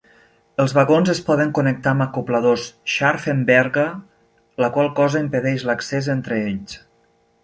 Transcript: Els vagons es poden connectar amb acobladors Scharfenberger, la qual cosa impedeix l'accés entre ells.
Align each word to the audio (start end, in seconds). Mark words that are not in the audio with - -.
Els 0.63 0.71
vagons 0.75 1.09
es 1.11 1.19
poden 1.25 1.51
connectar 1.57 1.91
amb 1.91 2.05
acobladors 2.05 2.63
Scharfenberger, 2.93 3.85
la 4.65 4.71
qual 4.79 4.89
cosa 5.01 5.21
impedeix 5.27 5.67
l'accés 5.71 6.09
entre 6.19 6.41
ells. 6.47 6.79